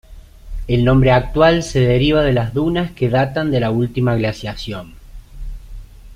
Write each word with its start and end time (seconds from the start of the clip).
El 0.67 0.83
nombre 0.83 1.11
actual 1.11 1.61
se 1.61 1.81
deriva 1.81 2.23
de 2.23 2.33
las 2.33 2.55
dunas 2.55 2.91
que 2.91 3.07
datan 3.07 3.51
de 3.51 3.59
la 3.59 3.69
última 3.69 4.15
glaciación. 4.15 4.95